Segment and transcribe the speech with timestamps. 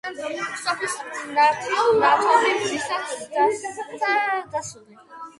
[0.59, 4.15] სოფლისა მნათი მნათობი მზისაცა დასთა
[4.57, 4.99] დასული